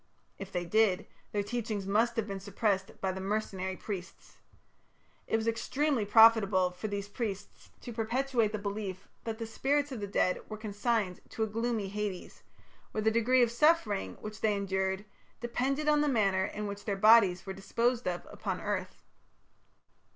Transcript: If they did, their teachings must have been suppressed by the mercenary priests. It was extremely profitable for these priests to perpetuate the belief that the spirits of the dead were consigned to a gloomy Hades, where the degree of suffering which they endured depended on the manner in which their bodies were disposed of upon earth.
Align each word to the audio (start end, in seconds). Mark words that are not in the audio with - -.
If 0.39 0.51
they 0.51 0.65
did, 0.65 1.05
their 1.31 1.43
teachings 1.43 1.85
must 1.85 2.15
have 2.15 2.25
been 2.27 2.39
suppressed 2.39 2.99
by 3.01 3.11
the 3.11 3.21
mercenary 3.21 3.77
priests. 3.77 4.37
It 5.27 5.35
was 5.37 5.47
extremely 5.47 6.05
profitable 6.05 6.71
for 6.71 6.87
these 6.87 7.07
priests 7.07 7.69
to 7.81 7.93
perpetuate 7.93 8.51
the 8.51 8.57
belief 8.57 9.07
that 9.25 9.37
the 9.37 9.45
spirits 9.45 9.91
of 9.91 9.99
the 9.99 10.07
dead 10.07 10.41
were 10.49 10.57
consigned 10.57 11.19
to 11.29 11.43
a 11.43 11.47
gloomy 11.47 11.87
Hades, 11.87 12.41
where 12.93 13.03
the 13.03 13.11
degree 13.11 13.43
of 13.43 13.51
suffering 13.51 14.15
which 14.21 14.41
they 14.41 14.55
endured 14.57 15.05
depended 15.39 15.87
on 15.87 16.01
the 16.01 16.07
manner 16.09 16.45
in 16.45 16.65
which 16.65 16.85
their 16.85 16.97
bodies 16.97 17.45
were 17.45 17.53
disposed 17.53 18.07
of 18.07 18.25
upon 18.31 18.59
earth. 18.59 19.03